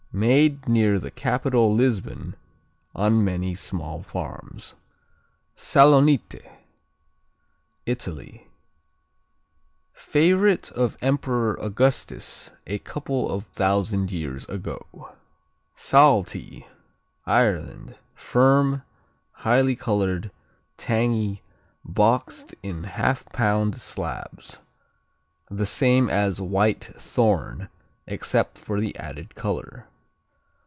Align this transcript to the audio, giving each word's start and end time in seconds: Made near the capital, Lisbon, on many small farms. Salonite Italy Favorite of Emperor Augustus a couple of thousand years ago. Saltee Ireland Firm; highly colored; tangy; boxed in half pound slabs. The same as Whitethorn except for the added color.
Made 0.13 0.67
near 0.67 0.99
the 0.99 1.09
capital, 1.09 1.73
Lisbon, 1.73 2.35
on 2.93 3.23
many 3.23 3.55
small 3.55 4.03
farms. 4.03 4.75
Salonite 5.55 6.45
Italy 7.85 8.45
Favorite 9.93 10.69
of 10.73 10.97
Emperor 11.01 11.57
Augustus 11.61 12.51
a 12.67 12.79
couple 12.79 13.31
of 13.31 13.45
thousand 13.45 14.11
years 14.11 14.45
ago. 14.49 15.15
Saltee 15.73 16.67
Ireland 17.25 17.97
Firm; 18.13 18.83
highly 19.31 19.77
colored; 19.77 20.29
tangy; 20.75 21.41
boxed 21.85 22.53
in 22.61 22.83
half 22.83 23.23
pound 23.31 23.77
slabs. 23.77 24.59
The 25.49 25.65
same 25.65 26.09
as 26.09 26.39
Whitethorn 26.41 27.69
except 28.05 28.57
for 28.57 28.81
the 28.81 28.93
added 28.97 29.35
color. 29.35 29.87